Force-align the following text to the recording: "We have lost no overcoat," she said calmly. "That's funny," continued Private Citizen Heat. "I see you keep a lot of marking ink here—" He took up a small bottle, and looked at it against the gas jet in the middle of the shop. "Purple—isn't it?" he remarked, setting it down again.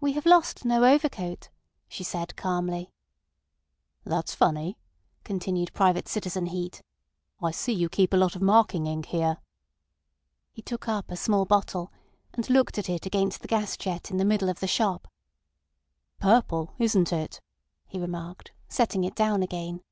"We 0.00 0.14
have 0.14 0.26
lost 0.26 0.64
no 0.64 0.82
overcoat," 0.84 1.48
she 1.88 2.02
said 2.02 2.34
calmly. 2.34 2.90
"That's 4.02 4.34
funny," 4.34 4.78
continued 5.22 5.72
Private 5.72 6.08
Citizen 6.08 6.46
Heat. 6.46 6.82
"I 7.40 7.52
see 7.52 7.72
you 7.72 7.88
keep 7.88 8.12
a 8.12 8.16
lot 8.16 8.34
of 8.34 8.42
marking 8.42 8.88
ink 8.88 9.06
here—" 9.06 9.36
He 10.50 10.60
took 10.60 10.88
up 10.88 11.08
a 11.08 11.14
small 11.16 11.44
bottle, 11.44 11.92
and 12.32 12.50
looked 12.50 12.78
at 12.78 12.90
it 12.90 13.06
against 13.06 13.42
the 13.42 13.46
gas 13.46 13.76
jet 13.76 14.10
in 14.10 14.16
the 14.16 14.24
middle 14.24 14.48
of 14.48 14.58
the 14.58 14.66
shop. 14.66 15.06
"Purple—isn't 16.18 17.12
it?" 17.12 17.40
he 17.86 18.00
remarked, 18.00 18.50
setting 18.68 19.04
it 19.04 19.14
down 19.14 19.40
again. 19.40 19.84